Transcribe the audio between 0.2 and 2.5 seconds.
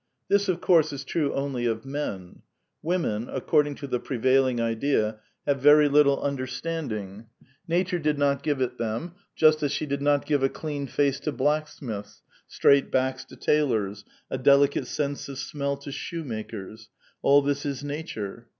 This, of course, is true only of men;